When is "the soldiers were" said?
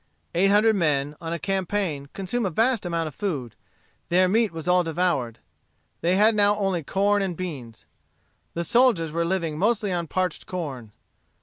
8.55-9.25